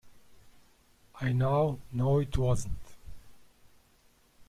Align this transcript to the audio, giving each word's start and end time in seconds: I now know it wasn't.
I 1.19 1.31
now 1.31 1.77
know 1.91 2.17
it 2.17 2.35
wasn't. 2.35 2.95